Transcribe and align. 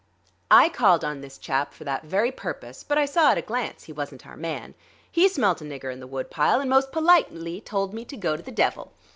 I 0.49 0.67
called 0.67 1.05
on 1.05 1.21
this 1.21 1.37
chap 1.37 1.75
for 1.75 1.83
that 1.83 2.03
very 2.03 2.31
purpose; 2.31 2.81
but 2.83 2.97
I 2.97 3.05
saw 3.05 3.29
at 3.33 3.37
a 3.37 3.43
glance 3.43 3.83
he 3.83 3.93
wasn't 3.93 4.25
our 4.25 4.35
man. 4.35 4.73
He 5.11 5.29
smelt 5.29 5.61
a 5.61 5.63
nigger 5.63 5.93
in 5.93 5.99
the 5.99 6.07
woodpile 6.07 6.59
and 6.59 6.67
most 6.71 6.91
politely 6.91 7.61
told 7.63 7.93
me 7.93 8.03
to 8.05 8.17
go 8.17 8.35
to 8.35 8.41
the 8.41 8.49
devil. 8.51 8.93